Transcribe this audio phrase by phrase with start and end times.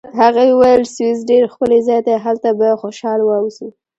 [0.19, 3.67] هغې وویل: سویس ډېر ښکلی ځای دی، هلته به خوشحاله واوسو.